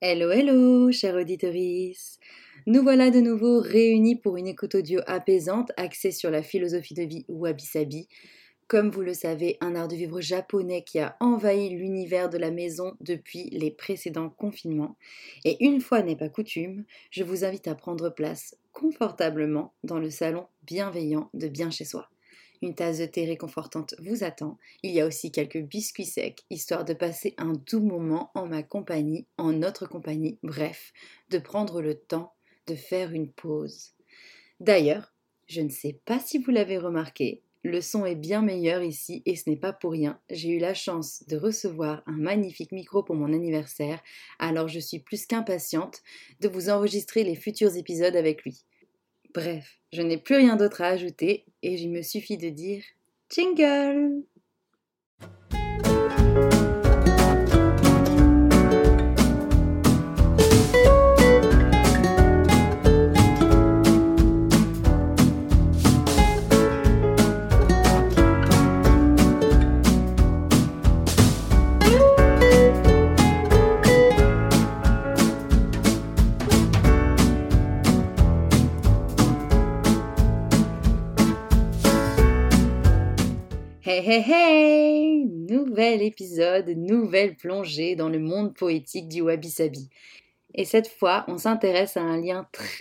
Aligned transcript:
Hello, 0.00 0.30
hello, 0.30 0.92
chère 0.92 1.16
auditorice. 1.16 2.20
Nous 2.66 2.84
voilà 2.84 3.10
de 3.10 3.18
nouveau 3.18 3.58
réunis 3.58 4.14
pour 4.14 4.36
une 4.36 4.46
écoute 4.46 4.76
audio 4.76 5.00
apaisante 5.08 5.72
axée 5.76 6.12
sur 6.12 6.30
la 6.30 6.40
philosophie 6.40 6.94
de 6.94 7.02
vie 7.02 7.24
wabi-sabi. 7.26 8.06
Comme 8.68 8.90
vous 8.90 9.00
le 9.00 9.12
savez, 9.12 9.56
un 9.60 9.74
art 9.74 9.88
de 9.88 9.96
vivre 9.96 10.20
japonais 10.20 10.84
qui 10.84 11.00
a 11.00 11.16
envahi 11.18 11.70
l'univers 11.70 12.30
de 12.30 12.38
la 12.38 12.52
maison 12.52 12.92
depuis 13.00 13.50
les 13.50 13.72
précédents 13.72 14.30
confinements. 14.30 14.96
Et 15.44 15.64
une 15.64 15.80
fois 15.80 16.00
n'est 16.02 16.14
pas 16.14 16.28
coutume, 16.28 16.84
je 17.10 17.24
vous 17.24 17.44
invite 17.44 17.66
à 17.66 17.74
prendre 17.74 18.08
place 18.08 18.56
confortablement 18.72 19.74
dans 19.82 19.98
le 19.98 20.10
salon 20.10 20.46
bienveillant 20.62 21.28
de 21.34 21.48
bien 21.48 21.70
chez 21.70 21.84
soi. 21.84 22.08
Une 22.62 22.74
tasse 22.74 22.98
de 22.98 23.06
thé 23.06 23.24
réconfortante 23.24 23.94
vous 24.00 24.24
attend. 24.24 24.58
Il 24.82 24.92
y 24.92 25.00
a 25.00 25.06
aussi 25.06 25.30
quelques 25.30 25.62
biscuits 25.62 26.06
secs, 26.06 26.44
histoire 26.50 26.84
de 26.84 26.94
passer 26.94 27.34
un 27.38 27.52
doux 27.52 27.80
moment 27.80 28.30
en 28.34 28.46
ma 28.46 28.62
compagnie, 28.62 29.26
en 29.36 29.52
notre 29.52 29.86
compagnie, 29.86 30.38
bref, 30.42 30.92
de 31.30 31.38
prendre 31.38 31.80
le 31.80 31.94
temps 31.94 32.34
de 32.66 32.74
faire 32.74 33.12
une 33.12 33.32
pause. 33.32 33.94
D'ailleurs, 34.60 35.14
je 35.46 35.62
ne 35.62 35.70
sais 35.70 36.00
pas 36.04 36.18
si 36.20 36.38
vous 36.38 36.50
l'avez 36.50 36.78
remarqué, 36.78 37.42
le 37.64 37.80
son 37.80 38.06
est 38.06 38.14
bien 38.14 38.40
meilleur 38.40 38.82
ici 38.82 39.22
et 39.26 39.34
ce 39.34 39.50
n'est 39.50 39.56
pas 39.56 39.72
pour 39.72 39.92
rien. 39.92 40.20
J'ai 40.30 40.50
eu 40.50 40.58
la 40.58 40.74
chance 40.74 41.24
de 41.26 41.36
recevoir 41.36 42.02
un 42.06 42.16
magnifique 42.16 42.72
micro 42.72 43.02
pour 43.02 43.16
mon 43.16 43.32
anniversaire, 43.32 44.00
alors 44.38 44.68
je 44.68 44.78
suis 44.78 45.00
plus 45.00 45.26
qu'impatiente 45.26 46.00
de 46.40 46.48
vous 46.48 46.70
enregistrer 46.70 47.24
les 47.24 47.34
futurs 47.34 47.76
épisodes 47.76 48.16
avec 48.16 48.44
lui. 48.44 48.64
Bref, 49.34 49.78
je 49.92 50.02
n'ai 50.02 50.16
plus 50.18 50.36
rien 50.36 50.56
d'autre 50.56 50.82
à 50.82 50.88
ajouter 50.88 51.44
et 51.62 51.74
il 51.74 51.90
me 51.90 52.02
suffit 52.02 52.38
de 52.38 52.48
dire 52.48 52.82
jingle 53.30 54.22
Hey 84.10 84.24
hey 84.26 85.24
Nouvel 85.26 86.00
épisode, 86.00 86.66
nouvelle 86.70 87.36
plongée 87.36 87.94
dans 87.94 88.08
le 88.08 88.18
monde 88.18 88.54
poétique 88.54 89.06
du 89.06 89.20
wabi-sabi. 89.20 89.90
Et 90.54 90.64
cette 90.64 90.88
fois, 90.88 91.26
on 91.28 91.36
s'intéresse 91.36 91.98
à 91.98 92.00
un 92.00 92.18
lien 92.18 92.48
très 92.50 92.74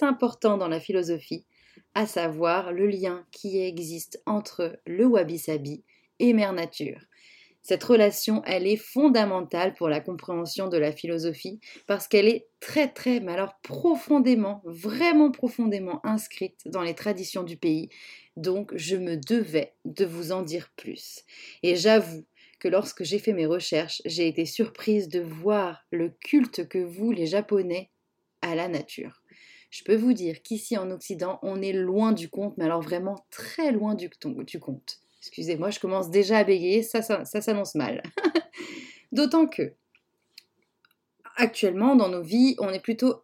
important 0.00 0.58
dans 0.58 0.66
la 0.66 0.80
philosophie, 0.80 1.46
à 1.94 2.04
savoir 2.04 2.72
le 2.72 2.88
lien 2.88 3.24
qui 3.30 3.60
existe 3.60 4.20
entre 4.26 4.76
le 4.84 5.06
wabi-sabi 5.06 5.84
et 6.18 6.32
Mère 6.32 6.52
Nature. 6.52 6.98
Cette 7.62 7.84
relation, 7.84 8.42
elle 8.44 8.66
est 8.66 8.76
fondamentale 8.76 9.74
pour 9.74 9.88
la 9.88 10.00
compréhension 10.00 10.68
de 10.68 10.78
la 10.78 10.90
philosophie 10.90 11.60
parce 11.86 12.08
qu'elle 12.08 12.26
est 12.26 12.48
très 12.60 12.88
très, 12.88 13.20
mais 13.20 13.32
alors 13.32 13.54
profondément, 13.62 14.62
vraiment 14.64 15.30
profondément 15.30 16.04
inscrite 16.04 16.60
dans 16.66 16.82
les 16.82 16.94
traditions 16.94 17.44
du 17.44 17.56
pays 17.56 17.88
donc 18.36 18.72
je 18.76 18.96
me 18.96 19.16
devais 19.16 19.74
de 19.84 20.04
vous 20.04 20.32
en 20.32 20.42
dire 20.42 20.70
plus. 20.76 21.24
Et 21.62 21.76
j'avoue 21.76 22.24
que 22.60 22.68
lorsque 22.68 23.02
j'ai 23.02 23.18
fait 23.18 23.32
mes 23.32 23.46
recherches, 23.46 24.02
j'ai 24.04 24.28
été 24.28 24.46
surprise 24.46 25.08
de 25.08 25.20
voir 25.20 25.84
le 25.90 26.10
culte 26.10 26.68
que 26.68 26.78
vous, 26.78 27.12
les 27.12 27.26
Japonais, 27.26 27.90
à 28.40 28.54
la 28.54 28.68
nature. 28.68 29.22
Je 29.70 29.84
peux 29.84 29.96
vous 29.96 30.12
dire 30.12 30.42
qu'ici 30.42 30.76
en 30.76 30.90
Occident, 30.90 31.38
on 31.42 31.62
est 31.62 31.72
loin 31.72 32.12
du 32.12 32.28
compte, 32.28 32.56
mais 32.58 32.64
alors 32.64 32.82
vraiment 32.82 33.26
très 33.30 33.72
loin 33.72 33.94
du, 33.94 34.10
compte. 34.60 35.01
Excusez-moi, 35.22 35.70
je 35.70 35.78
commence 35.78 36.10
déjà 36.10 36.38
à 36.38 36.44
bégayer, 36.44 36.82
ça, 36.82 37.00
s'annonce 37.24 37.76
mal. 37.76 38.02
D'autant 39.12 39.46
que, 39.46 39.74
actuellement, 41.36 41.94
dans 41.94 42.08
nos 42.08 42.22
vies, 42.22 42.56
on 42.58 42.70
est 42.70 42.82
plutôt 42.82 43.22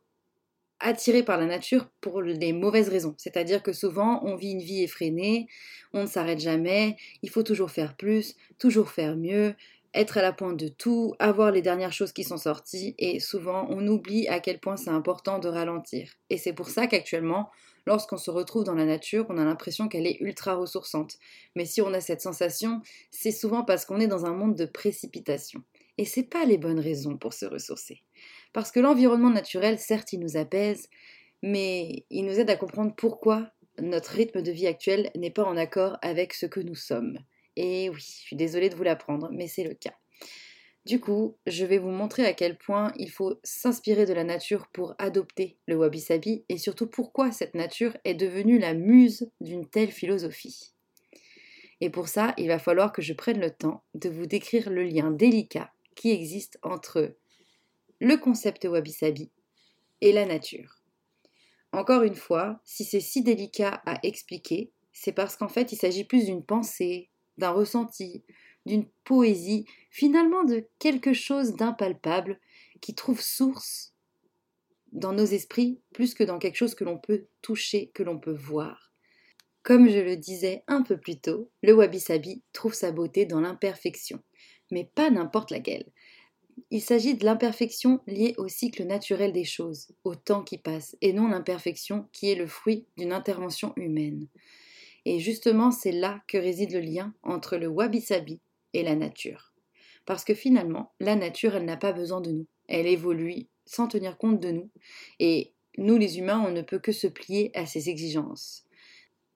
attiré 0.78 1.24
par 1.24 1.38
la 1.38 1.46
nature 1.46 1.90
pour 2.00 2.22
les 2.22 2.52
mauvaises 2.52 2.88
raisons. 2.88 3.16
C'est-à-dire 3.18 3.64
que 3.64 3.72
souvent, 3.72 4.20
on 4.24 4.36
vit 4.36 4.52
une 4.52 4.62
vie 4.62 4.84
effrénée, 4.84 5.48
on 5.92 6.02
ne 6.02 6.06
s'arrête 6.06 6.38
jamais, 6.38 6.96
il 7.22 7.30
faut 7.30 7.42
toujours 7.42 7.72
faire 7.72 7.96
plus, 7.96 8.36
toujours 8.60 8.90
faire 8.90 9.16
mieux, 9.16 9.56
être 9.92 10.18
à 10.18 10.22
la 10.22 10.32
pointe 10.32 10.56
de 10.56 10.68
tout, 10.68 11.14
avoir 11.18 11.50
les 11.50 11.62
dernières 11.62 11.92
choses 11.92 12.12
qui 12.12 12.22
sont 12.22 12.36
sorties, 12.36 12.94
et 12.98 13.18
souvent, 13.18 13.66
on 13.70 13.84
oublie 13.88 14.28
à 14.28 14.38
quel 14.38 14.60
point 14.60 14.76
c'est 14.76 14.90
important 14.90 15.40
de 15.40 15.48
ralentir. 15.48 16.12
Et 16.30 16.36
c'est 16.36 16.52
pour 16.52 16.68
ça 16.68 16.86
qu'actuellement, 16.86 17.50
lorsqu'on 17.88 18.18
se 18.18 18.30
retrouve 18.30 18.64
dans 18.64 18.74
la 18.74 18.84
nature, 18.84 19.24
on 19.30 19.38
a 19.38 19.44
l'impression 19.46 19.88
qu'elle 19.88 20.06
est 20.06 20.20
ultra 20.20 20.54
ressourçante. 20.54 21.16
Mais 21.56 21.64
si 21.64 21.80
on 21.80 21.94
a 21.94 22.02
cette 22.02 22.20
sensation, 22.20 22.82
c'est 23.10 23.32
souvent 23.32 23.64
parce 23.64 23.86
qu'on 23.86 23.98
est 23.98 24.06
dans 24.06 24.26
un 24.26 24.34
monde 24.34 24.54
de 24.54 24.66
précipitation. 24.66 25.64
Et 25.96 26.04
c'est 26.04 26.28
pas 26.28 26.44
les 26.44 26.58
bonnes 26.58 26.80
raisons 26.80 27.16
pour 27.16 27.32
se 27.32 27.46
ressourcer. 27.46 28.02
Parce 28.52 28.70
que 28.70 28.78
l'environnement 28.78 29.30
naturel, 29.30 29.78
certes, 29.78 30.12
il 30.12 30.20
nous 30.20 30.36
apaise, 30.36 30.90
mais 31.42 32.04
il 32.10 32.26
nous 32.26 32.38
aide 32.38 32.50
à 32.50 32.56
comprendre 32.56 32.94
pourquoi 32.94 33.52
notre 33.80 34.10
rythme 34.10 34.42
de 34.42 34.52
vie 34.52 34.66
actuel 34.66 35.10
n'est 35.16 35.30
pas 35.30 35.44
en 35.44 35.56
accord 35.56 35.96
avec 36.02 36.34
ce 36.34 36.44
que 36.44 36.60
nous 36.60 36.74
sommes. 36.74 37.18
Et 37.56 37.88
oui, 37.88 38.00
je 38.00 38.04
suis 38.04 38.36
désolée 38.36 38.68
de 38.68 38.74
vous 38.74 38.82
l'apprendre, 38.82 39.30
mais 39.32 39.48
c'est 39.48 39.64
le 39.64 39.72
cas. 39.72 39.94
Du 40.88 41.00
coup, 41.00 41.36
je 41.46 41.66
vais 41.66 41.76
vous 41.76 41.90
montrer 41.90 42.24
à 42.24 42.32
quel 42.32 42.56
point 42.56 42.94
il 42.96 43.10
faut 43.10 43.38
s'inspirer 43.44 44.06
de 44.06 44.14
la 44.14 44.24
nature 44.24 44.68
pour 44.68 44.94
adopter 44.96 45.58
le 45.66 45.76
wabi-sabi 45.76 46.46
et 46.48 46.56
surtout 46.56 46.86
pourquoi 46.86 47.30
cette 47.30 47.54
nature 47.54 47.94
est 48.06 48.14
devenue 48.14 48.58
la 48.58 48.72
muse 48.72 49.30
d'une 49.42 49.68
telle 49.68 49.90
philosophie. 49.90 50.72
Et 51.82 51.90
pour 51.90 52.08
ça, 52.08 52.32
il 52.38 52.48
va 52.48 52.58
falloir 52.58 52.90
que 52.90 53.02
je 53.02 53.12
prenne 53.12 53.38
le 53.38 53.50
temps 53.50 53.84
de 53.92 54.08
vous 54.08 54.24
décrire 54.24 54.70
le 54.70 54.82
lien 54.82 55.10
délicat 55.10 55.70
qui 55.94 56.10
existe 56.10 56.58
entre 56.62 57.14
le 58.00 58.16
concept 58.16 58.64
wabi-sabi 58.64 59.30
et 60.00 60.12
la 60.12 60.24
nature. 60.24 60.80
Encore 61.72 62.02
une 62.02 62.16
fois, 62.16 62.62
si 62.64 62.86
c'est 62.86 63.00
si 63.00 63.22
délicat 63.22 63.82
à 63.84 63.98
expliquer, 64.04 64.70
c'est 64.94 65.12
parce 65.12 65.36
qu'en 65.36 65.48
fait 65.48 65.70
il 65.70 65.76
s'agit 65.76 66.04
plus 66.04 66.24
d'une 66.24 66.42
pensée, 66.42 67.10
d'un 67.36 67.50
ressenti, 67.50 68.24
d'une 68.68 68.86
poésie, 69.04 69.64
finalement 69.90 70.44
de 70.44 70.68
quelque 70.78 71.12
chose 71.12 71.54
d'impalpable 71.54 72.38
qui 72.80 72.94
trouve 72.94 73.20
source 73.20 73.94
dans 74.92 75.12
nos 75.12 75.24
esprits 75.24 75.80
plus 75.92 76.14
que 76.14 76.24
dans 76.24 76.38
quelque 76.38 76.56
chose 76.56 76.74
que 76.74 76.84
l'on 76.84 76.98
peut 76.98 77.26
toucher, 77.42 77.90
que 77.94 78.02
l'on 78.02 78.18
peut 78.18 78.34
voir. 78.34 78.92
Comme 79.62 79.88
je 79.88 79.98
le 79.98 80.16
disais 80.16 80.62
un 80.66 80.82
peu 80.82 80.96
plus 80.96 81.18
tôt, 81.18 81.50
le 81.62 81.74
wabi-sabi 81.74 82.42
trouve 82.52 82.74
sa 82.74 82.92
beauté 82.92 83.26
dans 83.26 83.40
l'imperfection, 83.40 84.22
mais 84.70 84.90
pas 84.94 85.10
n'importe 85.10 85.50
laquelle. 85.50 85.86
Il 86.70 86.80
s'agit 86.80 87.14
de 87.14 87.24
l'imperfection 87.24 88.00
liée 88.06 88.34
au 88.38 88.48
cycle 88.48 88.84
naturel 88.84 89.32
des 89.32 89.44
choses, 89.44 89.88
au 90.04 90.14
temps 90.14 90.42
qui 90.42 90.58
passe, 90.58 90.96
et 91.00 91.12
non 91.12 91.28
l'imperfection 91.28 92.08
qui 92.12 92.30
est 92.30 92.34
le 92.34 92.46
fruit 92.46 92.86
d'une 92.96 93.12
intervention 93.12 93.72
humaine. 93.76 94.26
Et 95.04 95.20
justement, 95.20 95.70
c'est 95.70 95.92
là 95.92 96.22
que 96.28 96.38
réside 96.38 96.72
le 96.72 96.80
lien 96.80 97.14
entre 97.22 97.56
le 97.56 97.68
wabi-sabi 97.68 98.40
et 98.74 98.82
la 98.82 98.94
nature. 98.94 99.52
Parce 100.06 100.24
que 100.24 100.34
finalement, 100.34 100.92
la 101.00 101.16
nature, 101.16 101.54
elle 101.54 101.64
n'a 101.64 101.76
pas 101.76 101.92
besoin 101.92 102.20
de 102.20 102.32
nous. 102.32 102.46
Elle 102.66 102.86
évolue 102.86 103.46
sans 103.66 103.86
tenir 103.86 104.16
compte 104.16 104.40
de 104.40 104.50
nous. 104.50 104.70
Et 105.18 105.52
nous, 105.76 105.98
les 105.98 106.18
humains, 106.18 106.42
on 106.46 106.50
ne 106.50 106.62
peut 106.62 106.78
que 106.78 106.92
se 106.92 107.06
plier 107.06 107.50
à 107.54 107.66
ses 107.66 107.88
exigences. 107.88 108.64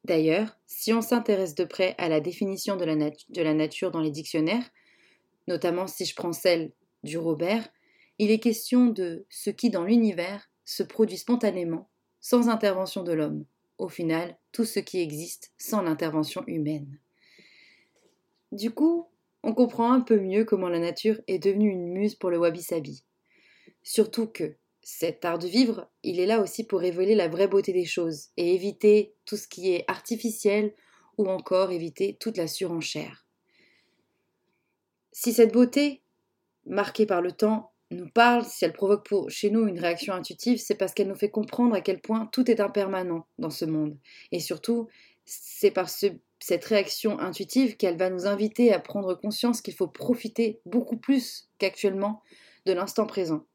D'ailleurs, 0.04 0.58
si 0.66 0.92
on 0.92 1.00
s'intéresse 1.00 1.54
de 1.54 1.64
près 1.64 1.94
à 1.98 2.08
la 2.08 2.20
définition 2.20 2.76
de 2.76 2.84
la, 2.84 2.96
de 2.96 3.42
la 3.42 3.54
nature 3.54 3.90
dans 3.90 4.00
les 4.00 4.10
dictionnaires, 4.10 4.68
notamment 5.46 5.86
si 5.86 6.04
je 6.04 6.14
prends 6.14 6.32
celle 6.32 6.72
du 7.04 7.18
Robert, 7.18 7.68
il 8.18 8.30
est 8.30 8.40
question 8.40 8.86
de 8.86 9.26
ce 9.30 9.50
qui 9.50 9.70
dans 9.70 9.84
l'univers 9.84 10.50
se 10.64 10.82
produit 10.82 11.18
spontanément, 11.18 11.88
sans 12.20 12.48
intervention 12.48 13.02
de 13.02 13.12
l'homme. 13.12 13.44
Au 13.78 13.88
final, 13.88 14.36
tout 14.52 14.64
ce 14.64 14.80
qui 14.80 15.00
existe 15.00 15.52
sans 15.58 15.82
l'intervention 15.82 16.44
humaine. 16.46 16.98
Du 18.52 18.70
coup, 18.70 19.08
on 19.42 19.54
comprend 19.54 19.92
un 19.92 20.00
peu 20.00 20.18
mieux 20.18 20.44
comment 20.44 20.68
la 20.68 20.78
nature 20.78 21.20
est 21.26 21.38
devenue 21.38 21.70
une 21.70 21.88
muse 21.88 22.14
pour 22.14 22.30
le 22.30 22.38
wabi-sabi. 22.38 23.04
Surtout 23.82 24.26
que 24.26 24.54
cet 24.82 25.24
art 25.24 25.38
de 25.38 25.46
vivre, 25.46 25.88
il 26.02 26.20
est 26.20 26.26
là 26.26 26.40
aussi 26.40 26.64
pour 26.64 26.80
révéler 26.80 27.14
la 27.14 27.28
vraie 27.28 27.48
beauté 27.48 27.72
des 27.72 27.84
choses 27.84 28.28
et 28.36 28.54
éviter 28.54 29.14
tout 29.24 29.36
ce 29.36 29.48
qui 29.48 29.72
est 29.72 29.84
artificiel 29.88 30.74
ou 31.18 31.28
encore 31.28 31.70
éviter 31.70 32.16
toute 32.18 32.36
la 32.36 32.48
surenchère. 32.48 33.26
Si 35.12 35.32
cette 35.32 35.52
beauté, 35.52 36.02
marquée 36.66 37.06
par 37.06 37.20
le 37.20 37.32
temps, 37.32 37.72
nous 37.90 38.08
parle, 38.08 38.44
si 38.44 38.64
elle 38.64 38.72
provoque 38.72 39.06
pour, 39.06 39.30
chez 39.30 39.50
nous 39.50 39.66
une 39.68 39.78
réaction 39.78 40.14
intuitive, 40.14 40.58
c'est 40.58 40.74
parce 40.74 40.94
qu'elle 40.94 41.08
nous 41.08 41.14
fait 41.14 41.30
comprendre 41.30 41.74
à 41.74 41.80
quel 41.80 42.00
point 42.00 42.26
tout 42.32 42.50
est 42.50 42.60
impermanent 42.60 43.26
dans 43.38 43.50
ce 43.50 43.66
monde. 43.66 43.98
Et 44.32 44.40
surtout, 44.40 44.88
c'est 45.24 45.70
par 45.70 45.88
cette 46.42 46.64
réaction 46.64 47.20
intuitive 47.20 47.76
qu'elle 47.76 47.96
va 47.96 48.10
nous 48.10 48.26
inviter 48.26 48.72
à 48.72 48.80
prendre 48.80 49.14
conscience 49.14 49.62
qu'il 49.62 49.74
faut 49.74 49.86
profiter 49.86 50.60
beaucoup 50.66 50.96
plus 50.96 51.48
qu'actuellement 51.58 52.20
de 52.66 52.72
l'instant 52.72 53.06
présent. 53.06 53.46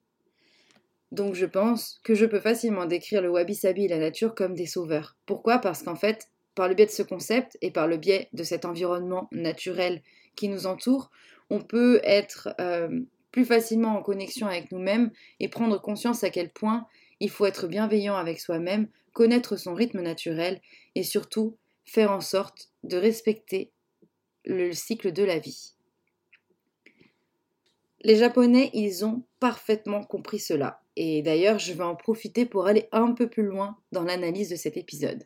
Donc 1.11 1.35
je 1.35 1.45
pense 1.45 1.99
que 2.05 2.15
je 2.15 2.25
peux 2.25 2.39
facilement 2.39 2.85
décrire 2.85 3.21
le 3.21 3.29
wabi-sabi 3.29 3.83
et 3.83 3.87
la 3.89 3.99
nature 3.99 4.33
comme 4.35 4.55
des 4.55 4.65
sauveurs. 4.65 5.17
Pourquoi? 5.25 5.59
Parce 5.59 5.83
qu'en 5.83 5.95
fait, 5.95 6.29
par 6.55 6.69
le 6.69 6.75
biais 6.75 6.85
de 6.85 6.91
ce 6.91 7.03
concept 7.03 7.57
et 7.61 7.71
par 7.71 7.87
le 7.87 7.97
biais 7.97 8.29
de 8.31 8.43
cet 8.43 8.63
environnement 8.63 9.27
naturel 9.33 10.01
qui 10.37 10.47
nous 10.47 10.65
entoure, 10.65 11.11
on 11.49 11.59
peut 11.59 11.99
être 12.03 12.55
euh, 12.61 13.01
plus 13.31 13.43
facilement 13.43 13.97
en 13.97 14.01
connexion 14.01 14.47
avec 14.47 14.71
nous-mêmes 14.71 15.11
et 15.41 15.49
prendre 15.49 15.81
conscience 15.81 16.23
à 16.23 16.29
quel 16.29 16.51
point 16.51 16.85
il 17.19 17.29
faut 17.29 17.45
être 17.45 17.67
bienveillant 17.67 18.15
avec 18.15 18.39
soi-même, 18.39 18.87
connaître 19.11 19.57
son 19.57 19.73
rythme 19.73 20.01
naturel 20.01 20.61
et 20.95 21.03
surtout 21.03 21.57
faire 21.87 22.11
en 22.11 22.21
sorte 22.21 22.69
de 22.83 22.97
respecter 22.97 23.71
le 24.45 24.71
cycle 24.73 25.11
de 25.11 25.23
la 25.23 25.39
vie. 25.39 25.73
Les 28.01 28.15
Japonais, 28.15 28.69
ils 28.73 29.03
ont 29.03 29.23
parfaitement 29.39 30.03
compris 30.03 30.39
cela. 30.39 30.81
Et 30.95 31.21
d'ailleurs, 31.21 31.59
je 31.59 31.73
vais 31.73 31.83
en 31.83 31.95
profiter 31.95 32.45
pour 32.45 32.67
aller 32.67 32.87
un 32.91 33.13
peu 33.13 33.29
plus 33.29 33.43
loin 33.43 33.77
dans 33.91 34.03
l'analyse 34.03 34.49
de 34.49 34.55
cet 34.55 34.77
épisode 34.77 35.23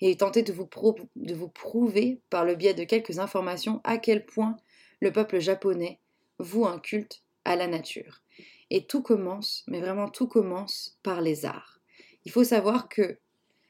et 0.00 0.16
tenter 0.16 0.42
de 0.42 0.52
vous, 0.52 0.68
de 1.16 1.34
vous 1.34 1.48
prouver 1.48 2.20
par 2.30 2.44
le 2.44 2.54
biais 2.54 2.74
de 2.74 2.84
quelques 2.84 3.18
informations 3.18 3.80
à 3.84 3.98
quel 3.98 4.24
point 4.24 4.56
le 5.00 5.12
peuple 5.12 5.38
japonais 5.38 6.00
voue 6.38 6.66
un 6.66 6.78
culte 6.78 7.22
à 7.44 7.56
la 7.56 7.66
nature. 7.66 8.22
Et 8.70 8.86
tout 8.86 9.02
commence, 9.02 9.64
mais 9.66 9.80
vraiment 9.80 10.08
tout 10.08 10.28
commence 10.28 10.98
par 11.02 11.20
les 11.20 11.46
arts. 11.46 11.80
Il 12.24 12.30
faut 12.30 12.44
savoir 12.44 12.88
que 12.88 13.18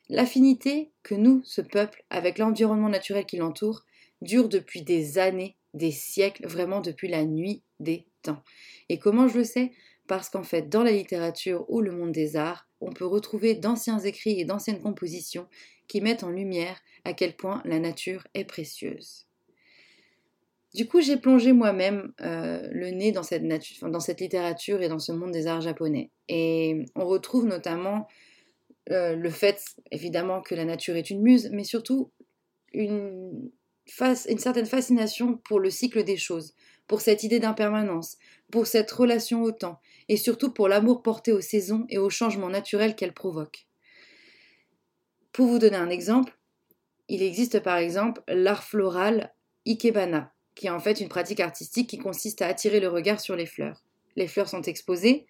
l'affinité 0.09 0.91
que 1.03 1.15
nous, 1.15 1.43
ce 1.45 1.61
peuple, 1.61 2.05
avec 2.11 2.39
l'environnement 2.39 2.89
naturel 2.89 3.27
qui 3.27 3.37
l'entoure, 3.37 3.85
dure 4.23 4.49
depuis 4.49 4.83
des 4.83 5.19
années, 5.19 5.57
des 5.75 5.91
siècles, 5.91 6.47
vraiment 6.47 6.81
depuis 6.81 7.09
la 7.09 7.25
nuit 7.25 7.63
des 7.81 8.07
temps. 8.23 8.43
Et 8.89 8.99
comment 8.99 9.29
je 9.29 9.39
le 9.39 9.45
sais? 9.45 9.73
Parce 10.07 10.31
qu'en 10.31 10.43
fait, 10.43 10.69
dans 10.69 10.83
la 10.83 10.93
littérature 10.93 11.65
ou 11.69 11.81
le 11.81 11.93
monde 11.93 12.13
des 12.13 12.37
arts, 12.37 12.67
on 12.81 12.93
peut 12.93 13.07
retrouver 13.07 13.55
d'anciens 13.55 13.99
écrits 13.99 14.41
et 14.41 14.45
d'anciennes 14.45 14.81
compositions 14.81 15.47
qui 15.87 16.01
mettent 16.01 16.25
en 16.25 16.31
lumière 16.31 16.81
à 17.05 17.13
quel 17.13 17.37
point 17.37 17.63
la 17.65 17.79
nature 17.79 18.27
est 18.35 18.45
précieuse. 18.45 19.27
Du 20.75 20.87
coup, 20.87 21.01
j'ai 21.01 21.17
plongé 21.17 21.53
moi-même 21.53 22.13
euh, 22.21 22.69
le 22.71 22.91
nez 22.91 23.11
dans 23.11 23.23
cette, 23.23 23.43
dans 23.83 24.01
cette 24.01 24.21
littérature 24.21 24.83
et 24.83 24.89
dans 24.89 24.99
ce 24.99 25.13
monde 25.13 25.33
des 25.33 25.47
arts 25.47 25.63
japonais. 25.63 26.11
Et 26.29 26.85
on 26.95 27.07
retrouve 27.07 27.47
notamment 27.47 28.07
euh, 28.91 29.15
le 29.15 29.31
fait, 29.31 29.63
évidemment, 29.91 30.41
que 30.41 30.55
la 30.55 30.65
nature 30.65 30.97
est 30.97 31.11
une 31.11 31.23
muse, 31.23 31.51
mais 31.53 31.65
surtout 31.65 32.11
une, 32.73 33.51
certaine 33.87 34.67
fascination 34.67 35.37
pour 35.37 35.61
le 35.61 35.71
cycle 35.71 36.05
des 36.05 36.17
choses, 36.17 36.55
pour 36.87 37.01
cette 37.01 37.23
idée 37.23 37.39
d'impermanence, 37.39 38.17
pour 38.51 38.67
cette 38.67 38.91
relation 38.91 39.43
au 39.43 39.53
temps, 39.53 39.81
et 40.09 40.17
surtout 40.17 40.53
pour 40.53 40.69
l'amour 40.69 41.03
porté 41.03 41.33
aux 41.33 41.41
saisons 41.41 41.87
et 41.89 41.99
aux 41.99 42.11
changements 42.11 42.49
naturels 42.49 42.97
qu'elles 42.97 43.15
provoquent. 43.15 43.67
Pour 45.33 45.47
vous 45.47 45.59
donner 45.59 45.77
un 45.77 45.91
exemple, 45.91 46.39
il 47.09 47.23
existe 47.23 47.61
par 47.61 47.77
exemple 47.77 48.23
l'art 48.27 48.65
floral 48.65 49.35
Ikebana, 49.67 50.33
qui 50.55 50.67
est 50.67 50.71
en 50.71 50.81
fait 50.81 51.01
une 51.01 51.09
pratique 51.09 51.41
artistique 51.41 51.89
qui 51.89 51.99
consiste 51.99 52.43
à 52.43 52.49
attirer 52.49 52.81
le 52.81 52.89
regard 52.89 53.21
sur 53.21 53.37
les 53.37 53.47
fleurs. 53.47 53.85
Les 54.17 54.27
fleurs 54.27 54.49
sont 54.49 54.63
exposées 54.63 55.27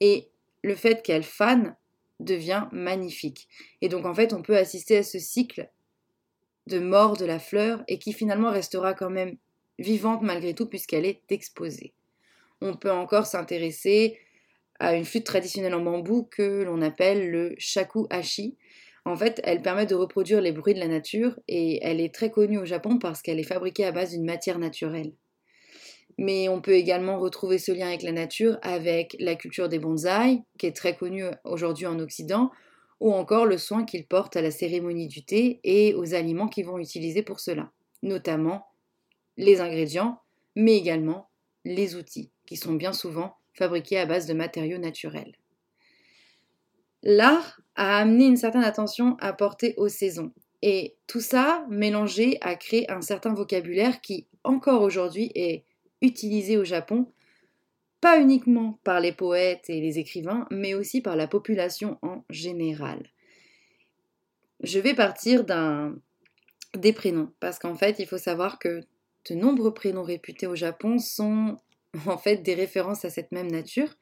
et 0.00 0.30
le 0.62 0.74
fait 0.74 1.02
qu'elles 1.02 1.24
fanent 1.24 1.76
devient 2.20 2.66
magnifique. 2.72 3.48
Et 3.80 3.88
donc 3.88 4.06
en 4.06 4.14
fait, 4.14 4.32
on 4.32 4.42
peut 4.42 4.56
assister 4.56 4.98
à 4.98 5.02
ce 5.02 5.18
cycle 5.18 5.68
de 6.66 6.78
mort 6.78 7.16
de 7.16 7.24
la 7.24 7.38
fleur 7.38 7.82
et 7.88 7.98
qui 7.98 8.12
finalement 8.12 8.50
restera 8.50 8.94
quand 8.94 9.10
même 9.10 9.36
vivante 9.78 10.22
malgré 10.22 10.54
tout 10.54 10.66
puisqu'elle 10.66 11.06
est 11.06 11.22
exposée. 11.30 11.94
On 12.60 12.76
peut 12.76 12.92
encore 12.92 13.26
s'intéresser 13.26 14.18
à 14.78 14.94
une 14.94 15.04
flûte 15.04 15.24
traditionnelle 15.24 15.74
en 15.74 15.82
bambou 15.82 16.28
que 16.30 16.62
l'on 16.62 16.80
appelle 16.82 17.30
le 17.30 17.54
shakuhachi, 17.58 18.56
en 19.04 19.16
fait, 19.16 19.40
elle 19.44 19.62
permet 19.62 19.86
de 19.86 19.94
reproduire 19.94 20.40
les 20.40 20.52
bruits 20.52 20.74
de 20.74 20.78
la 20.78 20.88
nature 20.88 21.38
et 21.48 21.80
elle 21.82 22.00
est 22.00 22.14
très 22.14 22.30
connue 22.30 22.58
au 22.58 22.64
Japon 22.64 22.98
parce 22.98 23.22
qu'elle 23.22 23.40
est 23.40 23.44
fabriquée 23.44 23.84
à 23.84 23.92
base 23.92 24.10
d'une 24.10 24.24
matière 24.24 24.58
naturelle. 24.58 25.12
Mais 26.20 26.50
on 26.50 26.60
peut 26.60 26.74
également 26.74 27.18
retrouver 27.18 27.56
ce 27.56 27.72
lien 27.72 27.88
avec 27.88 28.02
la 28.02 28.12
nature 28.12 28.58
avec 28.60 29.16
la 29.18 29.36
culture 29.36 29.70
des 29.70 29.78
bonsaïs, 29.78 30.40
qui 30.58 30.66
est 30.66 30.76
très 30.76 30.94
connue 30.94 31.24
aujourd'hui 31.44 31.86
en 31.86 31.98
Occident, 31.98 32.50
ou 33.00 33.14
encore 33.14 33.46
le 33.46 33.56
soin 33.56 33.86
qu'ils 33.86 34.06
portent 34.06 34.36
à 34.36 34.42
la 34.42 34.50
cérémonie 34.50 35.08
du 35.08 35.24
thé 35.24 35.60
et 35.64 35.94
aux 35.94 36.12
aliments 36.12 36.48
qu'ils 36.48 36.66
vont 36.66 36.78
utiliser 36.78 37.22
pour 37.22 37.40
cela, 37.40 37.70
notamment 38.02 38.66
les 39.38 39.62
ingrédients, 39.62 40.20
mais 40.54 40.76
également 40.76 41.30
les 41.64 41.96
outils, 41.96 42.30
qui 42.44 42.58
sont 42.58 42.74
bien 42.74 42.92
souvent 42.92 43.38
fabriqués 43.54 43.98
à 43.98 44.04
base 44.04 44.26
de 44.26 44.34
matériaux 44.34 44.76
naturels. 44.76 45.32
L'art 47.02 47.62
a 47.76 47.96
amené 47.96 48.26
une 48.26 48.36
certaine 48.36 48.64
attention 48.64 49.16
à 49.20 49.32
porter 49.32 49.72
aux 49.78 49.88
saisons. 49.88 50.34
Et 50.60 50.96
tout 51.06 51.20
ça 51.22 51.64
mélangé 51.70 52.36
a 52.42 52.56
créé 52.56 52.90
un 52.90 53.00
certain 53.00 53.32
vocabulaire 53.32 54.02
qui, 54.02 54.26
encore 54.44 54.82
aujourd'hui, 54.82 55.32
est 55.34 55.64
utilisé 56.02 56.56
au 56.56 56.64
Japon, 56.64 57.12
pas 58.00 58.20
uniquement 58.20 58.78
par 58.84 59.00
les 59.00 59.12
poètes 59.12 59.68
et 59.68 59.80
les 59.80 59.98
écrivains, 59.98 60.46
mais 60.50 60.74
aussi 60.74 61.00
par 61.00 61.16
la 61.16 61.26
population 61.26 61.98
en 62.02 62.24
général. 62.30 63.10
Je 64.62 64.78
vais 64.78 64.94
partir 64.94 65.44
d'un 65.44 65.96
des 66.76 66.92
prénoms, 66.92 67.32
parce 67.40 67.58
qu'en 67.58 67.74
fait, 67.74 67.98
il 67.98 68.06
faut 68.06 68.18
savoir 68.18 68.58
que 68.58 68.82
de 69.28 69.34
nombreux 69.34 69.74
prénoms 69.74 70.04
réputés 70.04 70.46
au 70.46 70.54
Japon 70.54 70.98
sont 70.98 71.56
en 72.06 72.16
fait 72.16 72.38
des 72.38 72.54
références 72.54 73.04
à 73.04 73.10
cette 73.10 73.32
même 73.32 73.50
nature, 73.50 73.96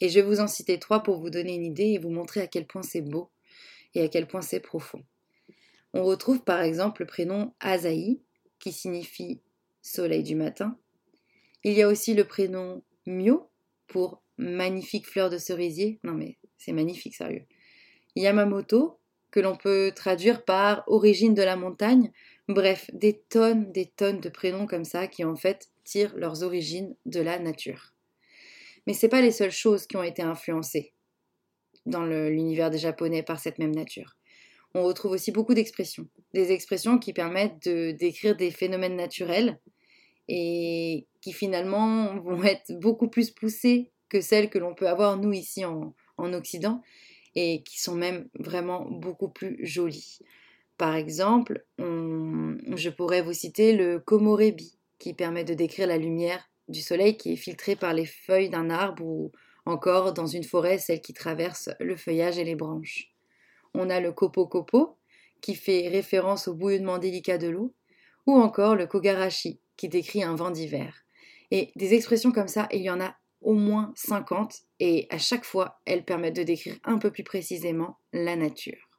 et 0.00 0.08
je 0.08 0.14
vais 0.18 0.26
vous 0.26 0.40
en 0.40 0.46
citer 0.46 0.78
trois 0.78 1.02
pour 1.02 1.20
vous 1.20 1.30
donner 1.30 1.54
une 1.54 1.64
idée 1.64 1.88
et 1.88 1.98
vous 1.98 2.10
montrer 2.10 2.40
à 2.40 2.46
quel 2.46 2.66
point 2.66 2.82
c'est 2.82 3.02
beau 3.02 3.30
et 3.94 4.02
à 4.02 4.08
quel 4.08 4.26
point 4.26 4.40
c'est 4.40 4.60
profond. 4.60 5.02
On 5.92 6.04
retrouve 6.04 6.42
par 6.42 6.62
exemple 6.62 7.02
le 7.02 7.06
prénom 7.06 7.52
Azaï, 7.60 8.20
qui 8.58 8.72
signifie 8.72 9.40
soleil 9.82 10.22
du 10.22 10.34
matin. 10.34 10.76
Il 11.64 11.72
y 11.72 11.82
a 11.82 11.88
aussi 11.88 12.14
le 12.14 12.24
prénom 12.24 12.82
Mio, 13.06 13.50
pour 13.86 14.22
magnifique 14.38 15.06
fleur 15.06 15.30
de 15.30 15.38
cerisier. 15.38 15.98
Non 16.04 16.14
mais 16.14 16.38
c'est 16.58 16.72
magnifique, 16.72 17.14
sérieux. 17.14 17.44
Yamamoto, 18.16 18.98
que 19.30 19.40
l'on 19.40 19.56
peut 19.56 19.92
traduire 19.94 20.44
par 20.44 20.84
origine 20.86 21.34
de 21.34 21.42
la 21.42 21.56
montagne. 21.56 22.10
Bref, 22.48 22.90
des 22.92 23.20
tonnes, 23.28 23.70
des 23.72 23.86
tonnes 23.86 24.20
de 24.20 24.28
prénoms 24.28 24.66
comme 24.66 24.84
ça 24.84 25.06
qui 25.06 25.24
en 25.24 25.36
fait 25.36 25.68
tirent 25.84 26.16
leurs 26.16 26.42
origines 26.42 26.96
de 27.06 27.20
la 27.20 27.38
nature. 27.38 27.94
Mais 28.86 28.94
ce 28.94 29.06
pas 29.06 29.20
les 29.20 29.30
seules 29.30 29.52
choses 29.52 29.86
qui 29.86 29.96
ont 29.96 30.02
été 30.02 30.22
influencées 30.22 30.92
dans 31.86 32.04
l'univers 32.04 32.70
des 32.70 32.78
Japonais 32.78 33.22
par 33.22 33.38
cette 33.38 33.58
même 33.58 33.74
nature. 33.74 34.16
On 34.74 34.84
retrouve 34.84 35.12
aussi 35.12 35.32
beaucoup 35.32 35.54
d'expressions, 35.54 36.08
des 36.32 36.52
expressions 36.52 36.98
qui 36.98 37.12
permettent 37.12 37.68
de 37.68 37.90
décrire 37.92 38.36
des 38.36 38.50
phénomènes 38.50 38.96
naturels 38.96 39.58
et 40.32 41.08
qui 41.20 41.32
finalement 41.32 42.18
vont 42.24 42.42
être 42.44 42.72
beaucoup 42.78 43.08
plus 43.08 43.30
poussées 43.30 43.92
que 44.08 44.20
celles 44.20 44.48
que 44.48 44.58
l'on 44.58 44.74
peut 44.74 44.88
avoir 44.88 45.16
nous 45.16 45.32
ici 45.32 45.64
en, 45.64 45.94
en 46.16 46.32
Occident 46.32 46.80
et 47.34 47.62
qui 47.62 47.80
sont 47.80 47.94
même 47.94 48.28
vraiment 48.38 48.86
beaucoup 48.88 49.28
plus 49.28 49.58
jolies. 49.64 50.18
Par 50.78 50.96
exemple, 50.96 51.64
je 51.78 52.88
pourrais 52.88 53.22
vous 53.22 53.34
citer 53.34 53.74
le 53.74 53.98
komorebi, 53.98 54.78
qui 54.98 55.14
permet 55.14 55.44
de 55.44 55.54
décrire 55.54 55.86
la 55.86 55.98
lumière 55.98 56.48
du 56.68 56.80
soleil 56.80 57.16
qui 57.16 57.32
est 57.32 57.36
filtré 57.36 57.74
par 57.74 57.92
les 57.92 58.06
feuilles 58.06 58.50
d'un 58.50 58.70
arbre 58.70 59.04
ou 59.04 59.32
encore 59.66 60.12
dans 60.12 60.26
une 60.26 60.44
forêt 60.44 60.78
celle 60.78 61.00
qui 61.00 61.12
traverse 61.12 61.70
le 61.80 61.96
feuillage 61.96 62.38
et 62.38 62.44
les 62.44 62.54
branches. 62.54 63.12
On 63.74 63.90
a 63.90 64.00
le 64.00 64.12
kopo-kopo 64.12 64.96
qui 65.40 65.54
fait 65.54 65.88
référence 65.88 66.48
au 66.48 66.54
bouillonnement 66.54 66.98
délicat 66.98 67.38
de 67.38 67.48
l'eau 67.48 67.74
ou 68.26 68.34
encore 68.34 68.76
le 68.76 68.86
kogarashi 68.86 69.60
qui 69.80 69.88
décrit 69.88 70.22
un 70.22 70.34
vent 70.34 70.50
d'hiver. 70.50 71.06
Et 71.50 71.72
des 71.74 71.94
expressions 71.94 72.32
comme 72.32 72.48
ça, 72.48 72.68
il 72.70 72.82
y 72.82 72.90
en 72.90 73.00
a 73.00 73.14
au 73.40 73.54
moins 73.54 73.92
50 73.96 74.54
et 74.78 75.06
à 75.08 75.16
chaque 75.16 75.46
fois, 75.46 75.80
elles 75.86 76.04
permettent 76.04 76.36
de 76.36 76.42
décrire 76.42 76.76
un 76.84 76.98
peu 76.98 77.10
plus 77.10 77.24
précisément 77.24 77.96
la 78.12 78.36
nature. 78.36 78.90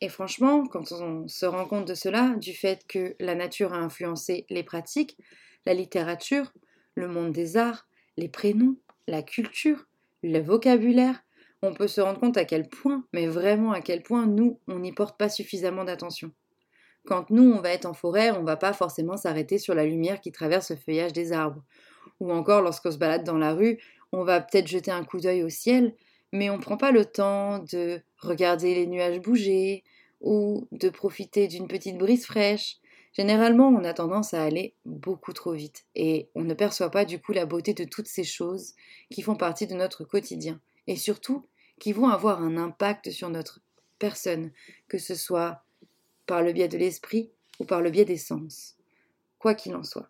Et 0.00 0.08
franchement, 0.08 0.68
quand 0.68 0.92
on 0.92 1.26
se 1.26 1.46
rend 1.46 1.66
compte 1.66 1.88
de 1.88 1.94
cela, 1.94 2.36
du 2.36 2.52
fait 2.52 2.86
que 2.86 3.16
la 3.18 3.34
nature 3.34 3.74
a 3.74 3.78
influencé 3.78 4.46
les 4.50 4.62
pratiques, 4.62 5.18
la 5.66 5.74
littérature, 5.74 6.52
le 6.94 7.08
monde 7.08 7.32
des 7.32 7.56
arts, 7.56 7.88
les 8.16 8.28
prénoms, 8.28 8.76
la 9.08 9.24
culture, 9.24 9.88
le 10.22 10.38
vocabulaire, 10.38 11.24
on 11.60 11.74
peut 11.74 11.88
se 11.88 12.00
rendre 12.00 12.20
compte 12.20 12.36
à 12.36 12.44
quel 12.44 12.68
point, 12.68 13.04
mais 13.12 13.26
vraiment 13.26 13.72
à 13.72 13.80
quel 13.80 14.04
point 14.04 14.26
nous, 14.26 14.60
on 14.68 14.78
n'y 14.78 14.92
porte 14.92 15.18
pas 15.18 15.28
suffisamment 15.28 15.82
d'attention. 15.82 16.30
Quand 17.06 17.30
nous, 17.30 17.52
on 17.52 17.60
va 17.60 17.70
être 17.70 17.86
en 17.86 17.94
forêt, 17.94 18.30
on 18.30 18.44
va 18.44 18.56
pas 18.56 18.72
forcément 18.72 19.16
s'arrêter 19.16 19.58
sur 19.58 19.74
la 19.74 19.84
lumière 19.84 20.20
qui 20.20 20.32
traverse 20.32 20.70
le 20.70 20.76
feuillage 20.76 21.12
des 21.12 21.32
arbres. 21.32 21.62
Ou 22.20 22.32
encore, 22.32 22.62
lorsqu'on 22.62 22.90
se 22.90 22.98
balade 22.98 23.24
dans 23.24 23.38
la 23.38 23.52
rue, 23.52 23.78
on 24.12 24.24
va 24.24 24.40
peut-être 24.40 24.68
jeter 24.68 24.90
un 24.90 25.04
coup 25.04 25.20
d'œil 25.20 25.42
au 25.42 25.48
ciel, 25.48 25.94
mais 26.32 26.50
on 26.50 26.56
ne 26.56 26.62
prend 26.62 26.76
pas 26.76 26.92
le 26.92 27.04
temps 27.04 27.58
de 27.58 28.00
regarder 28.18 28.74
les 28.74 28.86
nuages 28.86 29.20
bouger, 29.20 29.84
ou 30.20 30.66
de 30.72 30.88
profiter 30.88 31.48
d'une 31.48 31.68
petite 31.68 31.98
brise 31.98 32.24
fraîche, 32.24 32.78
Généralement, 33.14 33.68
on 33.68 33.84
a 33.84 33.94
tendance 33.94 34.34
à 34.34 34.42
aller 34.42 34.74
beaucoup 34.84 35.32
trop 35.32 35.52
vite 35.52 35.86
et 35.94 36.28
on 36.34 36.42
ne 36.42 36.52
perçoit 36.52 36.90
pas 36.90 37.04
du 37.04 37.20
coup 37.20 37.32
la 37.32 37.46
beauté 37.46 37.72
de 37.72 37.84
toutes 37.84 38.08
ces 38.08 38.24
choses 38.24 38.74
qui 39.08 39.22
font 39.22 39.36
partie 39.36 39.68
de 39.68 39.74
notre 39.74 40.02
quotidien 40.02 40.60
et 40.88 40.96
surtout 40.96 41.46
qui 41.78 41.92
vont 41.92 42.08
avoir 42.08 42.42
un 42.42 42.56
impact 42.56 43.12
sur 43.12 43.30
notre 43.30 43.60
personne, 44.00 44.50
que 44.88 44.98
ce 44.98 45.14
soit 45.14 45.63
par 46.26 46.42
le 46.42 46.52
biais 46.52 46.68
de 46.68 46.78
l'esprit 46.78 47.30
ou 47.58 47.64
par 47.64 47.80
le 47.80 47.90
biais 47.90 48.04
des 48.04 48.16
sens. 48.16 48.76
Quoi 49.38 49.54
qu'il 49.54 49.74
en 49.74 49.82
soit. 49.82 50.08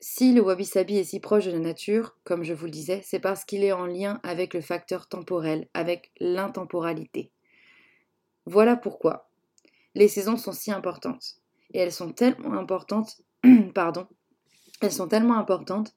Si 0.00 0.32
le 0.32 0.40
wabi-sabi 0.40 0.98
est 0.98 1.04
si 1.04 1.18
proche 1.18 1.46
de 1.46 1.50
la 1.50 1.58
nature, 1.58 2.16
comme 2.22 2.44
je 2.44 2.54
vous 2.54 2.66
le 2.66 2.70
disais, 2.70 3.00
c'est 3.04 3.18
parce 3.18 3.44
qu'il 3.44 3.64
est 3.64 3.72
en 3.72 3.86
lien 3.86 4.20
avec 4.22 4.54
le 4.54 4.60
facteur 4.60 5.08
temporel, 5.08 5.68
avec 5.74 6.12
l'intemporalité. 6.20 7.32
Voilà 8.46 8.76
pourquoi 8.76 9.28
les 9.96 10.06
saisons 10.06 10.36
sont 10.36 10.52
si 10.52 10.70
importantes. 10.70 11.40
Et 11.74 11.78
elles 11.80 11.92
sont 11.92 12.12
tellement 12.12 12.54
importantes, 12.54 13.20
pardon, 13.74 14.06
elles 14.80 14.92
sont 14.92 15.08
tellement 15.08 15.36
importantes 15.36 15.94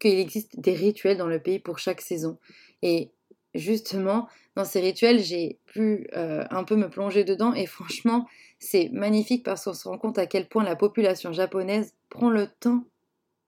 qu'il 0.00 0.18
existe 0.18 0.58
des 0.58 0.74
rituels 0.74 1.16
dans 1.16 1.28
le 1.28 1.40
pays 1.40 1.60
pour 1.60 1.78
chaque 1.78 2.00
saison. 2.00 2.38
Et 2.82 3.12
justement, 3.54 4.28
dans 4.56 4.64
ces 4.64 4.80
rituels, 4.80 5.22
j'ai 5.22 5.58
pu 5.66 6.08
euh, 6.16 6.44
un 6.50 6.64
peu 6.64 6.76
me 6.76 6.88
plonger 6.88 7.24
dedans 7.24 7.52
et 7.54 7.66
franchement, 7.66 8.26
c'est 8.58 8.88
magnifique 8.92 9.44
parce 9.44 9.64
qu'on 9.64 9.74
se 9.74 9.88
rend 9.88 9.98
compte 9.98 10.18
à 10.18 10.26
quel 10.26 10.48
point 10.48 10.64
la 10.64 10.76
population 10.76 11.32
japonaise 11.32 11.94
prend 12.08 12.30
le 12.30 12.46
temps 12.46 12.84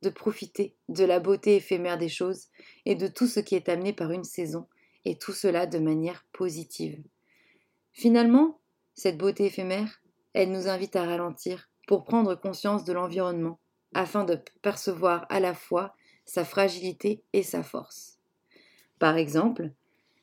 de 0.03 0.11
profiter 0.11 0.75
de 0.89 1.05
la 1.05 1.21
beauté 1.21 1.57
éphémère 1.57 1.99
des 1.99 2.09
choses 2.09 2.49
et 2.85 2.95
de 2.95 3.09
tout 3.09 3.27
ce 3.27 3.41
qui 3.41 3.55
est 3.55 3.69
amené 3.69 3.93
par 3.93 4.13
une 4.13 4.25
saison, 4.25 4.67
et 5.05 5.17
tout 5.17 5.33
cela 5.33 5.67
de 5.67 5.79
manière 5.79 6.25
positive. 6.33 7.03
Finalement, 7.93 8.61
cette 8.95 9.17
beauté 9.17 9.47
éphémère, 9.47 10.03
elle 10.33 10.53
nous 10.53 10.69
invite 10.69 10.97
à 10.97 11.05
ralentir 11.05 11.71
pour 11.87 12.05
prendre 12.05 12.35
conscience 12.35 12.85
de 12.85 12.93
l'environnement, 12.93 13.59
afin 13.95 14.25
de 14.25 14.39
percevoir 14.61 15.27
à 15.31 15.41
la 15.41 15.55
fois 15.55 15.95
sa 16.25 16.45
fragilité 16.45 17.23
et 17.33 17.43
sa 17.43 17.63
force. 17.63 18.19
Par 18.99 19.17
exemple, 19.17 19.71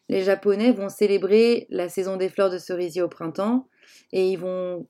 les 0.09 0.23
Japonais 0.23 0.71
vont 0.71 0.89
célébrer 0.89 1.67
la 1.69 1.89
saison 1.89 2.17
des 2.17 2.29
fleurs 2.29 2.49
de 2.49 2.57
cerisier 2.57 3.01
au 3.01 3.07
printemps 3.07 3.67
et 4.11 4.29
ils 4.29 4.37
vont, 4.37 4.87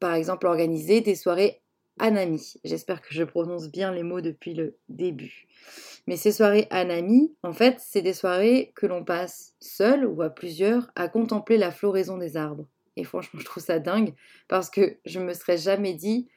par 0.00 0.14
exemple, 0.14 0.46
organiser 0.46 1.00
des 1.00 1.14
soirées 1.14 1.60
Anami. 1.98 2.54
J'espère 2.64 3.00
que 3.00 3.12
je 3.12 3.24
prononce 3.24 3.70
bien 3.70 3.92
les 3.92 4.02
mots 4.02 4.20
depuis 4.20 4.54
le 4.54 4.76
début. 4.88 5.46
Mais 6.06 6.16
ces 6.16 6.32
soirées 6.32 6.66
Anami, 6.70 7.34
en 7.42 7.52
fait, 7.52 7.76
c'est 7.80 8.02
des 8.02 8.14
soirées 8.14 8.72
que 8.76 8.86
l'on 8.86 9.04
passe 9.04 9.54
seul 9.60 10.06
ou 10.06 10.22
à 10.22 10.30
plusieurs 10.30 10.90
à 10.94 11.08
contempler 11.08 11.58
la 11.58 11.70
floraison 11.70 12.16
des 12.16 12.36
arbres. 12.36 12.66
Et 12.96 13.04
franchement, 13.04 13.40
je 13.40 13.44
trouve 13.44 13.62
ça 13.62 13.78
dingue 13.78 14.14
parce 14.48 14.70
que 14.70 14.96
je 15.04 15.20
me 15.20 15.34
serais 15.34 15.58
jamais 15.58 15.94
dit, 15.94 16.28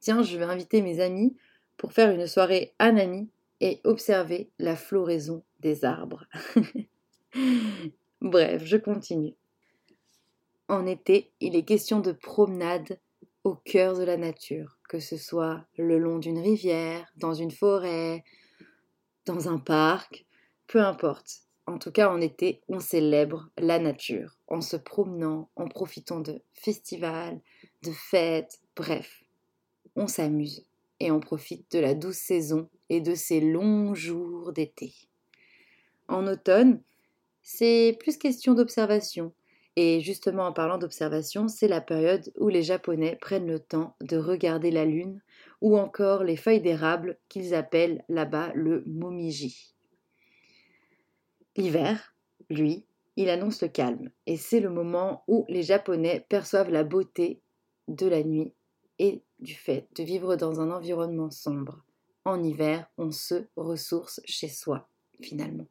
tiens, 0.00 0.22
je 0.22 0.36
vais 0.36 0.44
inviter 0.44 0.82
mes 0.82 1.00
amis 1.00 1.36
pour 1.76 1.92
faire 1.92 2.10
une 2.10 2.26
soirée 2.26 2.74
Anami 2.78 3.28
et 3.60 3.80
observer 3.84 4.50
la 4.58 4.76
floraison 4.76 5.42
des 5.60 5.84
arbres. 5.84 6.26
Bref, 8.20 8.64
je 8.64 8.76
continue. 8.76 9.34
En 10.68 10.86
été, 10.86 11.30
il 11.40 11.54
est 11.54 11.64
question 11.64 12.00
de 12.00 12.12
promenade 12.12 12.98
au 13.44 13.54
cœur 13.54 13.96
de 13.96 14.02
la 14.02 14.16
nature, 14.16 14.78
que 14.88 14.98
ce 14.98 15.16
soit 15.16 15.64
le 15.76 15.98
long 15.98 16.18
d'une 16.18 16.40
rivière, 16.40 17.06
dans 17.16 17.34
une 17.34 17.50
forêt, 17.50 18.24
dans 19.26 19.48
un 19.48 19.58
parc, 19.58 20.24
peu 20.66 20.80
importe. 20.80 21.42
En 21.66 21.78
tout 21.78 21.92
cas, 21.92 22.10
en 22.10 22.20
été, 22.20 22.60
on 22.68 22.80
célèbre 22.80 23.50
la 23.58 23.78
nature, 23.78 24.36
en 24.48 24.60
se 24.60 24.76
promenant, 24.76 25.48
en 25.56 25.68
profitant 25.68 26.20
de 26.20 26.42
festivals, 26.54 27.40
de 27.82 27.92
fêtes, 27.92 28.60
bref, 28.74 29.24
on 29.94 30.06
s'amuse 30.06 30.66
et 31.00 31.10
on 31.10 31.20
profite 31.20 31.70
de 31.72 31.78
la 31.78 31.94
douce 31.94 32.18
saison 32.18 32.68
et 32.88 33.00
de 33.00 33.14
ces 33.14 33.40
longs 33.40 33.94
jours 33.94 34.52
d'été. 34.52 34.94
En 36.08 36.26
automne, 36.26 36.80
c'est 37.48 37.96
plus 38.00 38.18
question 38.18 38.54
d'observation, 38.54 39.32
et 39.76 40.00
justement, 40.00 40.46
en 40.46 40.52
parlant 40.52 40.78
d'observation, 40.78 41.46
c'est 41.46 41.68
la 41.68 41.80
période 41.80 42.32
où 42.40 42.48
les 42.48 42.64
Japonais 42.64 43.16
prennent 43.20 43.46
le 43.46 43.60
temps 43.60 43.94
de 44.00 44.16
regarder 44.16 44.72
la 44.72 44.84
lune 44.84 45.22
ou 45.60 45.78
encore 45.78 46.24
les 46.24 46.34
feuilles 46.34 46.60
d'érable 46.60 47.20
qu'ils 47.28 47.54
appellent 47.54 48.04
là-bas 48.08 48.50
le 48.56 48.82
momiji. 48.86 49.76
L'hiver, 51.56 52.16
lui, 52.50 52.84
il 53.14 53.30
annonce 53.30 53.62
le 53.62 53.68
calme 53.68 54.10
et 54.26 54.36
c'est 54.36 54.60
le 54.60 54.70
moment 54.70 55.22
où 55.28 55.44
les 55.48 55.62
Japonais 55.62 56.26
perçoivent 56.28 56.70
la 56.70 56.82
beauté 56.82 57.40
de 57.86 58.08
la 58.08 58.24
nuit 58.24 58.54
et 58.98 59.22
du 59.38 59.54
fait 59.54 59.86
de 59.94 60.02
vivre 60.02 60.34
dans 60.34 60.60
un 60.60 60.72
environnement 60.72 61.30
sombre. 61.30 61.84
En 62.24 62.42
hiver, 62.42 62.90
on 62.98 63.12
se 63.12 63.46
ressource 63.54 64.20
chez 64.24 64.48
soi, 64.48 64.88
finalement. 65.22 65.68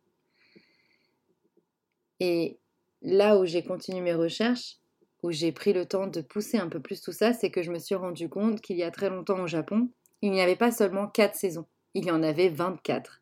Et 2.28 2.58
là 3.04 3.38
où 3.38 3.46
j'ai 3.46 3.64
continué 3.64 4.02
mes 4.02 4.16
recherches, 4.16 4.78
où 5.22 5.32
j'ai 5.32 5.52
pris 5.52 5.74
le 5.74 5.86
temps 5.86 6.08
de 6.08 6.22
pousser 6.22 6.58
un 6.58 6.70
peu 6.70 6.80
plus 6.80 7.00
tout 7.00 7.12
ça, 7.12 7.34
c'est 7.34 7.52
que 7.52 7.62
je 7.62 7.72
me 7.72 7.78
suis 7.78 7.94
rendu 7.94 8.30
compte 8.30 8.62
qu'il 8.62 8.78
y 8.78 8.84
a 8.84 8.90
très 8.90 9.12
longtemps 9.12 9.44
au 9.44 9.48
Japon, 9.48 9.90
il 10.24 10.32
n'y 10.32 10.42
avait 10.42 10.56
pas 10.56 10.72
seulement 10.72 11.06
4 11.06 11.36
saisons, 11.36 11.68
il 11.94 12.06
y 12.06 12.10
en 12.10 12.24
avait 12.24 12.50
24. 12.50 13.22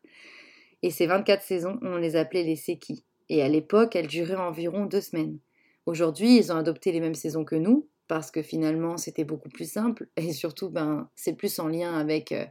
Et 0.82 0.90
ces 0.90 1.06
24 1.06 1.42
saisons, 1.42 1.78
on 1.82 1.96
les 1.96 2.16
appelait 2.16 2.44
les 2.44 2.56
seki. 2.56 3.04
Et 3.28 3.42
à 3.42 3.48
l'époque, 3.48 3.94
elles 3.94 4.06
duraient 4.06 4.36
environ 4.36 4.86
deux 4.86 5.02
semaines. 5.02 5.38
Aujourd'hui, 5.84 6.38
ils 6.38 6.50
ont 6.50 6.56
adopté 6.56 6.90
les 6.90 7.00
mêmes 7.00 7.14
saisons 7.14 7.44
que 7.44 7.56
nous, 7.56 7.86
parce 8.08 8.30
que 8.30 8.40
finalement, 8.40 8.96
c'était 8.96 9.24
beaucoup 9.24 9.50
plus 9.50 9.70
simple, 9.70 10.08
et 10.16 10.32
surtout, 10.32 10.70
ben, 10.70 11.10
c'est 11.14 11.36
plus 11.36 11.58
en 11.58 11.68
lien 11.68 11.92
avec, 11.92 12.32
euh, 12.32 12.46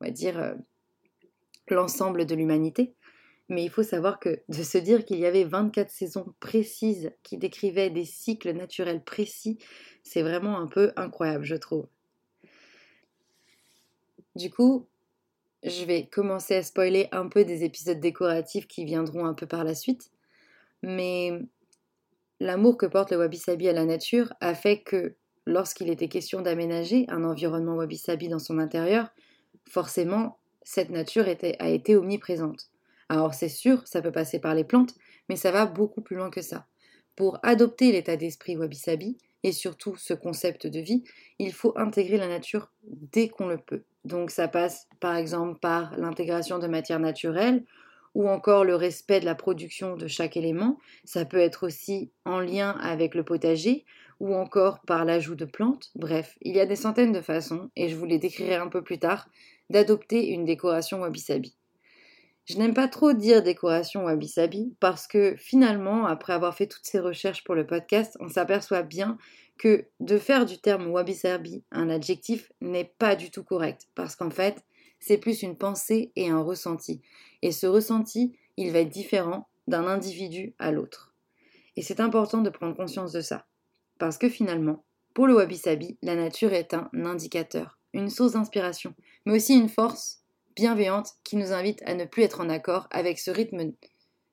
on 0.00 0.04
va 0.04 0.10
dire, 0.12 0.38
euh, 0.38 0.54
l'ensemble 1.68 2.24
de 2.24 2.36
l'humanité. 2.36 2.94
Mais 3.48 3.64
il 3.64 3.70
faut 3.70 3.82
savoir 3.82 4.20
que 4.20 4.42
de 4.48 4.62
se 4.62 4.78
dire 4.78 5.04
qu'il 5.04 5.18
y 5.18 5.26
avait 5.26 5.44
24 5.44 5.90
saisons 5.90 6.34
précises 6.38 7.12
qui 7.22 7.38
décrivaient 7.38 7.90
des 7.90 8.04
cycles 8.04 8.52
naturels 8.52 9.02
précis, 9.02 9.58
c'est 10.02 10.22
vraiment 10.22 10.58
un 10.58 10.66
peu 10.66 10.92
incroyable, 10.96 11.44
je 11.44 11.56
trouve. 11.56 11.86
Du 14.36 14.50
coup, 14.50 14.86
je 15.64 15.84
vais 15.84 16.06
commencer 16.06 16.54
à 16.56 16.62
spoiler 16.62 17.08
un 17.10 17.28
peu 17.28 17.44
des 17.44 17.64
épisodes 17.64 17.98
décoratifs 17.98 18.68
qui 18.68 18.84
viendront 18.84 19.24
un 19.24 19.34
peu 19.34 19.46
par 19.46 19.64
la 19.64 19.74
suite. 19.74 20.10
Mais 20.82 21.32
l'amour 22.38 22.76
que 22.76 22.86
porte 22.86 23.10
le 23.10 23.18
wabi-sabi 23.18 23.68
à 23.68 23.72
la 23.72 23.84
nature 23.84 24.32
a 24.40 24.54
fait 24.54 24.80
que 24.82 25.16
lorsqu'il 25.46 25.90
était 25.90 26.08
question 26.08 26.42
d'aménager 26.42 27.06
un 27.08 27.24
environnement 27.24 27.74
wabi-sabi 27.74 28.28
dans 28.28 28.38
son 28.38 28.58
intérieur, 28.58 29.08
forcément, 29.66 30.38
cette 30.62 30.90
nature 30.90 31.24
a 31.26 31.68
été 31.68 31.96
omniprésente. 31.96 32.70
Alors 33.08 33.34
c'est 33.34 33.48
sûr, 33.48 33.86
ça 33.86 34.02
peut 34.02 34.12
passer 34.12 34.38
par 34.38 34.54
les 34.54 34.64
plantes, 34.64 34.94
mais 35.28 35.36
ça 35.36 35.50
va 35.50 35.66
beaucoup 35.66 36.02
plus 36.02 36.16
loin 36.16 36.30
que 36.30 36.42
ça. 36.42 36.66
Pour 37.16 37.38
adopter 37.42 37.92
l'état 37.92 38.16
d'esprit 38.16 38.56
wabi-sabi, 38.56 39.18
et 39.44 39.52
surtout 39.52 39.96
ce 39.96 40.14
concept 40.14 40.66
de 40.66 40.80
vie, 40.80 41.04
il 41.38 41.52
faut 41.52 41.72
intégrer 41.76 42.16
la 42.16 42.28
nature 42.28 42.70
dès 42.82 43.28
qu'on 43.28 43.46
le 43.46 43.58
peut. 43.58 43.84
Donc 44.04 44.30
ça 44.30 44.48
passe 44.48 44.88
par 45.00 45.16
exemple 45.16 45.58
par 45.60 45.96
l'intégration 45.96 46.58
de 46.58 46.66
matières 46.66 47.00
naturelles 47.00 47.64
ou 48.14 48.28
encore 48.28 48.64
le 48.64 48.74
respect 48.74 49.20
de 49.20 49.24
la 49.24 49.34
production 49.34 49.96
de 49.96 50.08
chaque 50.08 50.36
élément. 50.36 50.78
Ça 51.04 51.24
peut 51.24 51.38
être 51.38 51.66
aussi 51.66 52.10
en 52.24 52.40
lien 52.40 52.70
avec 52.80 53.14
le 53.14 53.24
potager 53.24 53.84
ou 54.18 54.34
encore 54.34 54.80
par 54.80 55.04
l'ajout 55.04 55.36
de 55.36 55.44
plantes. 55.44 55.90
Bref, 55.94 56.36
il 56.42 56.56
y 56.56 56.60
a 56.60 56.66
des 56.66 56.76
centaines 56.76 57.12
de 57.12 57.20
façons, 57.20 57.70
et 57.76 57.88
je 57.88 57.94
vous 57.94 58.06
les 58.06 58.18
décrirai 58.18 58.56
un 58.56 58.68
peu 58.68 58.82
plus 58.82 58.98
tard, 58.98 59.28
d'adopter 59.70 60.28
une 60.28 60.44
décoration 60.44 61.00
wabi-sabi. 61.00 61.57
Je 62.48 62.56
n'aime 62.56 62.72
pas 62.72 62.88
trop 62.88 63.12
dire 63.12 63.42
décoration 63.42 64.04
wabi-sabi 64.04 64.74
parce 64.80 65.06
que 65.06 65.36
finalement, 65.36 66.06
après 66.06 66.32
avoir 66.32 66.54
fait 66.54 66.66
toutes 66.66 66.86
ces 66.86 66.98
recherches 66.98 67.44
pour 67.44 67.54
le 67.54 67.66
podcast, 67.66 68.16
on 68.20 68.28
s'aperçoit 68.30 68.82
bien 68.82 69.18
que 69.58 69.84
de 70.00 70.16
faire 70.16 70.46
du 70.46 70.58
terme 70.58 70.86
wabi-sabi 70.86 71.62
un 71.70 71.90
adjectif 71.90 72.50
n'est 72.62 72.90
pas 72.98 73.16
du 73.16 73.30
tout 73.30 73.44
correct 73.44 73.88
parce 73.94 74.16
qu'en 74.16 74.30
fait, 74.30 74.64
c'est 74.98 75.18
plus 75.18 75.42
une 75.42 75.58
pensée 75.58 76.10
et 76.16 76.30
un 76.30 76.40
ressenti. 76.40 77.02
Et 77.42 77.52
ce 77.52 77.66
ressenti, 77.66 78.34
il 78.56 78.72
va 78.72 78.78
être 78.78 78.88
différent 78.88 79.46
d'un 79.66 79.86
individu 79.86 80.54
à 80.58 80.72
l'autre. 80.72 81.12
Et 81.76 81.82
c'est 81.82 82.00
important 82.00 82.40
de 82.40 82.48
prendre 82.48 82.74
conscience 82.74 83.12
de 83.12 83.20
ça. 83.20 83.44
Parce 83.98 84.16
que 84.16 84.30
finalement, 84.30 84.84
pour 85.12 85.26
le 85.26 85.34
wabi-sabi, 85.34 85.98
la 86.00 86.14
nature 86.14 86.54
est 86.54 86.72
un 86.72 86.88
indicateur, 86.94 87.78
une 87.92 88.08
source 88.08 88.32
d'inspiration, 88.32 88.94
mais 89.26 89.34
aussi 89.34 89.54
une 89.54 89.68
force 89.68 90.22
bienveillante 90.58 91.12
qui 91.22 91.36
nous 91.36 91.52
invite 91.52 91.80
à 91.86 91.94
ne 91.94 92.04
plus 92.04 92.24
être 92.24 92.40
en 92.40 92.48
accord 92.48 92.88
avec 92.90 93.20
ce 93.20 93.30
rythme, 93.30 93.74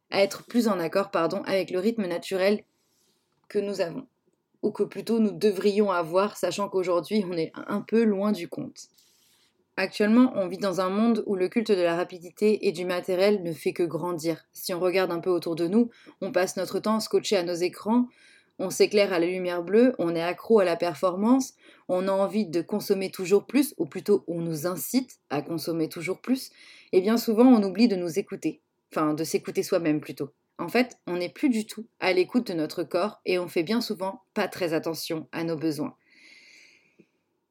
à 0.10 0.24
être 0.24 0.44
plus 0.48 0.67
en 0.67 0.79
accord, 0.79 1.12
pardon, 1.12 1.44
avec 1.46 1.70
le 1.70 1.77
rythme 1.77 2.08
naturel 2.08 2.63
que 3.48 3.60
nous 3.60 3.79
avons, 3.79 4.08
ou 4.63 4.72
que 4.72 4.82
plutôt 4.82 5.20
nous 5.20 5.34
devrions 5.34 5.91
avoir, 5.91 6.36
sachant 6.36 6.67
qu'aujourd'hui 6.67 7.24
on 7.29 7.38
est 7.38 7.51
un 7.67 7.82
peu 7.82 8.03
loin 8.03 8.32
du 8.32 8.48
compte. 8.48 8.88
Actuellement, 9.77 10.32
on 10.34 10.48
vit 10.48 10.58
dans 10.58 10.82
un 10.82 10.89
monde 10.89 11.24
où 11.27 11.36
le 11.36 11.48
culte 11.48 11.72
de 11.72 11.84
la 11.84 11.96
rapidité 11.96 12.67
et 12.67 12.72
du 12.72 12.86
matériel 12.86 13.44
ne 13.44 13.53
fait 13.53 13.74
que 13.74 13.84
grandir. 13.84 14.48
Si 14.51 14.74
on 14.74 14.79
regarde 14.79 15.12
un 15.12 15.20
peu 15.20 15.29
autour 15.29 15.55
de 15.55 15.67
nous, 15.67 15.91
on 16.22 16.32
passe 16.32 16.58
notre 16.58 16.79
temps 16.79 17.00
scotché 17.00 17.38
à 17.38 17.44
nos 17.44 17.53
écrans 17.53 18.08
on 18.59 18.69
s'éclaire 18.69 19.13
à 19.13 19.19
la 19.19 19.27
lumière 19.27 19.63
bleue, 19.63 19.93
on 20.00 20.15
est 20.15 20.21
accro 20.21 20.59
à 20.59 20.65
la 20.65 20.75
performance, 20.75 21.53
on 21.88 22.07
a 22.07 22.12
envie 22.12 22.45
de 22.45 22.62
consommer 22.62 23.12
toujours 23.12 23.45
plus, 23.45 23.74
ou 23.77 23.85
plutôt 23.85 24.24
on 24.27 24.41
nous 24.41 24.67
incite 24.67 25.19
à 25.29 25.41
consommer 25.41 25.89
toujours 25.89 26.21
plus, 26.21 26.51
et 26.91 27.01
bien 27.01 27.17
souvent 27.17 27.45
on 27.45 27.63
oublie 27.63 27.88
de 27.88 27.95
nous 27.95 28.19
écouter, 28.19 28.62
enfin 28.91 29.13
de 29.13 29.24
s'écouter 29.24 29.63
soi-même 29.63 30.01
plutôt. 30.01 30.31
En 30.57 30.69
fait, 30.69 30.97
on 31.05 31.17
n'est 31.17 31.29
plus 31.29 31.50
du 31.50 31.65
tout 31.65 31.85
à 32.00 32.13
l'écoute 32.13 32.47
de 32.47 32.53
notre 32.53 32.83
corps 32.83 33.19
et 33.25 33.39
on 33.39 33.47
fait 33.47 33.63
bien 33.63 33.81
souvent 33.81 34.21
pas 34.33 34.47
très 34.47 34.74
attention 34.74 35.27
à 35.33 35.43
nos 35.43 35.57
besoins. 35.57 35.95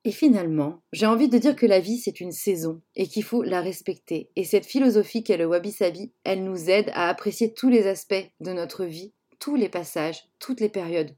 Et 0.07 0.13
finalement, 0.13 0.83
j'ai 0.93 1.07
envie 1.07 1.29
de 1.29 1.39
dire 1.39 1.57
que 1.57 1.65
la 1.65 1.81
vie 1.81 1.99
c'est 1.99 2.21
une 2.21 2.33
saison 2.33 2.83
et 2.95 3.07
qu'il 3.07 3.25
faut 3.25 3.43
la 3.43 3.63
respecter. 3.63 4.29
Et 4.37 4.45
cette 4.45 4.67
philosophie 4.67 5.25
qu'est 5.25 5.39
le 5.39 5.47
Wabi 5.47 5.73
Sabi, 5.73 6.13
elle 6.25 6.45
nous 6.45 6.69
aide 6.69 6.91
à 6.95 7.09
apprécier 7.09 7.55
tous 7.55 7.71
les 7.71 7.87
aspects 7.87 8.31
de 8.41 8.53
notre 8.53 8.85
vie, 8.85 9.13
tous 9.45 9.57
les 9.57 9.69
passages, 9.69 10.25
toutes 10.39 10.61
les 10.61 10.71
périodes, 10.71 11.15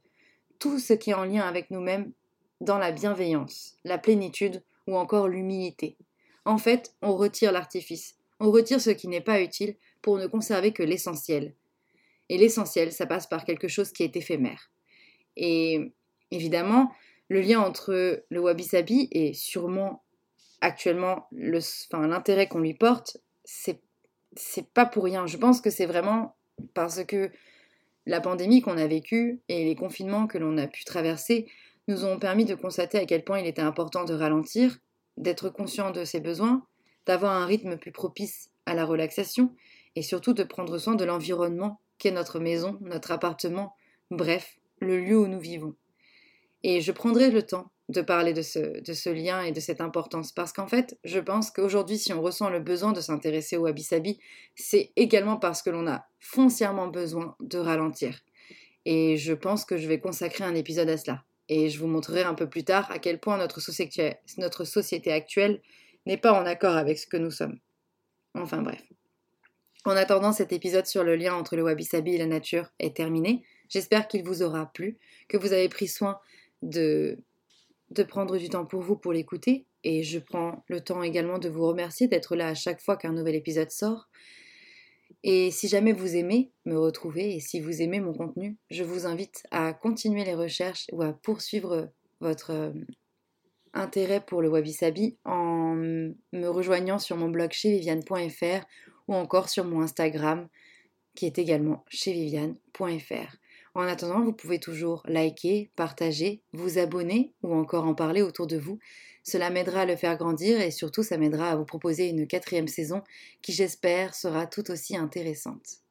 tout 0.59 0.81
ce 0.81 0.95
qui 0.95 1.11
est 1.11 1.15
en 1.15 1.25
lien 1.25 1.47
avec 1.47 1.71
nous-mêmes 1.71 2.11
dans 2.61 2.77
la 2.77 2.91
bienveillance, 2.91 3.77
la 3.85 3.99
plénitude 3.99 4.65
ou 4.89 4.97
encore 4.97 5.29
l'humilité. 5.29 5.97
En 6.45 6.59
fait, 6.59 6.93
on 7.03 7.15
retire 7.15 7.53
l'artifice, 7.53 8.17
on 8.41 8.51
retire 8.51 8.81
ce 8.81 8.91
qui 8.91 9.07
n'est 9.07 9.21
pas 9.21 9.41
utile 9.41 9.77
pour 10.03 10.19
ne 10.19 10.27
conserver 10.27 10.73
que 10.73 10.83
l'essentiel. 10.83 11.55
Et 12.29 12.37
l'essentiel, 12.37 12.91
ça 12.91 13.07
passe 13.07 13.29
par 13.29 13.45
quelque 13.45 13.69
chose 13.69 13.93
qui 13.93 14.03
est 14.03 14.17
éphémère. 14.17 14.73
Et 15.37 15.93
évidemment, 16.33 16.91
le 17.29 17.41
lien 17.41 17.61
entre 17.61 18.25
le 18.29 18.41
wabi-sabi 18.41 19.07
et 19.13 19.35
sûrement 19.35 20.03
actuellement 20.61 21.29
l'intérêt 21.31 22.49
qu'on 22.49 22.59
lui 22.59 22.75
porte, 22.75 23.19
c'est 23.45 23.79
pas 24.75 24.85
pour 24.85 25.05
rien. 25.05 25.29
Je 25.29 25.37
pense 25.37 25.61
que 25.61 25.71
c'est 25.71 25.87
vraiment 25.87 26.35
parce 26.75 27.05
que 27.05 27.31
la 28.07 28.21
pandémie 28.21 28.63
qu'on 28.63 28.79
a 28.79 28.87
vécue 28.87 29.41
et 29.49 29.65
les 29.65 29.75
confinements 29.75 30.27
que 30.27 30.39
l'on 30.39 30.59
a 30.59 30.67
pu 30.67 30.85
traverser 30.85 31.47
nous 31.89 32.05
ont 32.05 32.19
permis 32.19 32.45
de 32.45 32.55
constater 32.55 32.99
à 32.99 33.07
quel 33.07 33.25
point 33.25 33.41
il 33.41 33.47
était 33.47 33.63
important 33.63 34.05
de 34.05 34.15
ralentir, 34.15 34.79
d'être 35.17 35.51
conscient 35.51 35.91
de 35.91 36.05
ses 36.05 36.21
besoins, 36.21 36.65
d'avoir 37.07 37.33
un 37.33 37.47
rythme 37.47 37.77
plus 37.77 37.93
propice 37.93 38.51
à 38.65 38.75
la 38.75 38.85
relaxation 38.85 39.55
et 39.95 40.03
surtout 40.03 40.33
de 40.33 40.43
prendre 40.43 40.79
soin 40.79 40.95
de 40.95 41.05
l'environnement 41.05 41.81
qu'est 41.99 42.11
notre 42.11 42.39
maison, 42.39 42.79
notre 42.81 43.13
appartement, 43.13 43.75
bref, 44.11 44.59
le 44.81 45.01
lieu 45.01 45.19
où 45.19 45.27
nous 45.27 45.41
vivons. 45.41 45.75
Et 46.63 46.81
je 46.81 46.93
prendrai 46.93 47.31
le 47.31 47.43
temps 47.43 47.71
de 47.89 48.01
parler 48.01 48.33
de 48.33 48.43
ce, 48.43 48.81
de 48.81 48.93
ce 48.93 49.11
lien 49.11 49.43
et 49.43 49.53
de 49.53 49.61
cette 49.61 49.81
importance, 49.81 50.33
parce 50.33 50.53
qu'en 50.53 50.67
fait, 50.67 50.99
je 51.05 51.21
pense 51.21 51.51
qu'aujourd'hui, 51.51 51.99
si 51.99 52.13
on 52.13 52.21
ressent 52.21 52.51
le 52.51 52.59
besoin 52.59 52.93
de 52.93 53.01
s'intéresser 53.01 53.57
au 53.57 53.63
wabi-sabi, 53.63 54.19
c'est 54.57 54.93
également 54.97 55.37
parce 55.37 55.63
que 55.63 55.71
l'on 55.71 55.87
a 55.87 56.07
foncièrement 56.19 56.89
besoin 56.89 57.37
de 57.41 57.59
ralentir. 57.59 58.21
Et 58.85 59.17
je 59.17 59.33
pense 59.33 59.65
que 59.65 59.77
je 59.77 59.87
vais 59.87 60.01
consacrer 60.01 60.45
un 60.45 60.55
épisode 60.55 60.89
à 60.89 60.97
cela. 60.97 61.25
Et 61.49 61.71
je 61.71 61.79
vous 61.79 61.87
montrerai 61.87 62.23
un 62.23 62.35
peu 62.35 62.49
plus 62.49 62.65
tard 62.65 62.91
à 62.91 62.99
quel 62.99 63.21
point 63.21 63.37
notre 63.37 63.61
société, 63.61 64.15
notre 64.39 64.65
société 64.65 65.13
actuelle 65.13 65.61
n'est 66.07 66.17
pas 66.17 66.33
en 66.33 66.45
accord 66.45 66.77
avec 66.77 66.99
ce 66.99 67.07
que 67.07 67.17
nous 67.17 67.31
sommes. 67.31 67.59
Enfin 68.35 68.63
bref. 68.63 68.83
En 69.85 69.93
attendant, 69.93 70.33
cet 70.33 70.53
épisode 70.53 70.87
sur 70.87 71.05
le 71.05 71.15
lien 71.15 71.35
entre 71.35 71.55
le 71.55 71.63
wabi-sabi 71.63 72.15
et 72.15 72.19
la 72.19 72.27
nature 72.27 72.73
est 72.81 72.97
terminé. 72.97 73.45
J'espère 73.69 74.09
qu'il 74.09 74.25
vous 74.25 74.43
aura 74.43 74.67
plu, 74.73 74.99
que 75.29 75.37
vous 75.37 75.53
avez 75.53 75.69
pris 75.69 75.87
soin 75.87 76.19
de, 76.63 77.19
de 77.91 78.03
prendre 78.03 78.37
du 78.37 78.49
temps 78.49 78.67
pour 78.67 78.83
vous 78.83 78.97
pour 78.97 79.13
l'écouter. 79.13 79.67
Et 79.85 80.03
je 80.03 80.19
prends 80.19 80.65
le 80.69 80.81
temps 80.81 81.03
également 81.03 81.39
de 81.39 81.49
vous 81.49 81.67
remercier 81.67 82.09
d'être 82.09 82.37
là 82.37 82.49
à 82.49 82.55
chaque 82.55 82.81
fois 82.81 82.97
qu'un 82.97 83.13
nouvel 83.13 83.35
épisode 83.35 83.71
sort. 83.71 84.09
Et 85.23 85.51
si 85.51 85.69
jamais 85.69 85.93
vous 85.93 86.17
aimez 86.17 86.51
me 86.65 86.79
retrouver 86.79 87.35
et 87.35 87.41
si 87.41 87.61
vous 87.61 87.83
aimez 87.83 88.01
mon 88.01 88.13
contenu, 88.13 88.57
je 88.71 88.85
vous 88.85 89.07
invite 89.07 89.45
à 89.51 89.73
continuer 89.73 90.25
les 90.25 90.35
recherches 90.35 90.87
ou 90.93 91.03
à 91.03 91.13
poursuivre 91.13 91.91
votre 92.21 92.51
euh, 92.51 92.73
intérêt 93.73 94.21
pour 94.21 94.43
le 94.43 94.49
wabi-sabi 94.49 95.17
en 95.25 95.75
me 95.75 96.49
rejoignant 96.49 96.99
sur 96.99 97.17
mon 97.17 97.29
blog 97.29 97.53
chez 97.53 97.71
viviane.fr 97.71 98.65
ou 99.09 99.15
encore 99.15 99.49
sur 99.49 99.65
mon 99.65 99.83
Instagram 99.83 100.49
qui 101.15 101.27
est 101.27 101.39
également 101.39 101.85
chez 101.89 102.13
viviane.fr. 102.13 103.37
En 103.77 103.83
attendant, 103.83 104.25
vous 104.25 104.33
pouvez 104.33 104.59
toujours 104.59 105.03
liker, 105.05 105.71
partager, 105.77 106.41
vous 106.55 106.79
abonner 106.79 107.35
ou 107.43 107.55
encore 107.55 107.85
en 107.85 107.95
parler 107.95 108.23
autour 108.23 108.47
de 108.47 108.57
vous. 108.57 108.79
Cela 109.23 109.51
m'aidera 109.51 109.83
à 109.83 109.85
le 109.85 109.97
faire 109.97 110.17
grandir 110.17 110.63
et 110.63 110.71
surtout 110.71 111.03
ça 111.03 111.19
m'aidera 111.19 111.51
à 111.51 111.57
vous 111.57 111.67
proposer 111.67 112.09
une 112.09 112.27
quatrième 112.27 112.69
saison 112.69 113.03
qui 113.43 113.53
j'espère 113.53 114.15
sera 114.15 114.47
tout 114.47 114.71
aussi 114.71 114.97
intéressante. 114.97 115.83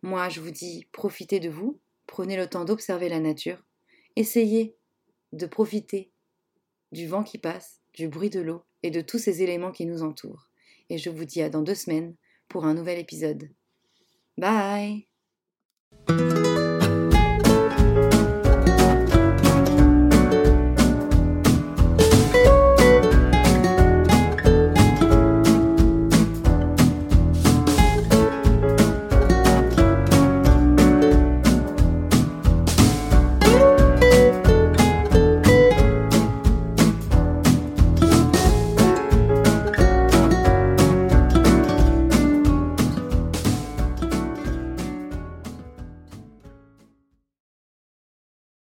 Moi 0.00 0.28
je 0.28 0.40
vous 0.40 0.52
dis 0.52 0.86
profitez 0.92 1.40
de 1.40 1.48
vous, 1.48 1.80
prenez 2.06 2.36
le 2.36 2.46
temps 2.46 2.64
d'observer 2.64 3.08
la 3.08 3.18
nature, 3.18 3.64
essayez 4.14 4.76
de 5.32 5.46
profiter 5.46 6.12
du 6.92 7.08
vent 7.08 7.24
qui 7.24 7.38
passe, 7.38 7.80
du 7.94 8.06
bruit 8.06 8.30
de 8.30 8.40
l'eau 8.40 8.62
et 8.84 8.92
de 8.92 9.00
tous 9.00 9.18
ces 9.18 9.42
éléments 9.42 9.72
qui 9.72 9.86
nous 9.86 10.04
entourent. 10.04 10.50
Et 10.88 10.98
je 10.98 11.10
vous 11.10 11.24
dis 11.24 11.42
à 11.42 11.50
dans 11.50 11.62
deux 11.62 11.74
semaines 11.74 12.14
pour 12.48 12.64
un 12.64 12.74
nouvel 12.74 13.00
épisode. 13.00 13.50
Bye 14.36 15.07